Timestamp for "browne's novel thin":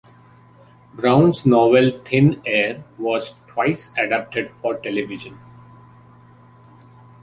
0.95-2.41